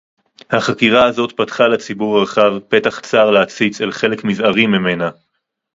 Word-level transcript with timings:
החקירה 0.49 1.03
הזאת 1.05 1.31
פתחה 1.37 1.67
לציבור 1.67 2.17
הרחב 2.19 2.59
פתח 2.69 2.99
צר 2.99 3.31
להציץ 3.31 3.81
אל 3.81 3.91
חלק 3.91 4.23
מזערי 4.23 4.67
ממנה 4.67 5.09